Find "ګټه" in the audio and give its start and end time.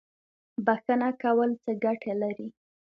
1.83-2.13